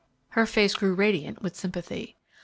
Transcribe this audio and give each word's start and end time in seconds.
Her 0.29 0.47
face 0.47 0.73
grew 0.73 0.95
radiant 0.95 1.43
with 1.43 1.55
sympathy. 1.55 2.17